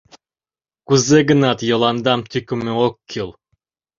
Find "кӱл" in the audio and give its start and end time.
3.09-3.29